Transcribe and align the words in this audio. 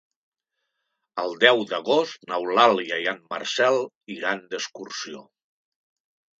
El 1.23 1.35
deu 1.43 1.61
d'agost 1.73 2.25
n'Eulàlia 2.33 2.99
i 3.05 3.07
en 3.13 3.21
Marcel 3.35 3.79
iran 4.19 4.45
d'excursió. 4.55 5.27